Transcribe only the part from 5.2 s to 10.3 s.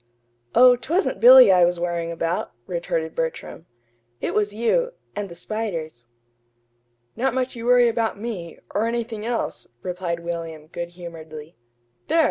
the spiders." "Not much you worry about me or anything else," replied